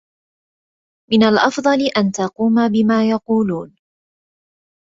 من 1.11 1.23
الأفضل 1.23 1.79
أن 1.97 2.11
تقوم 2.11 2.67
بما 2.67 3.09
يقولون. 3.09 3.75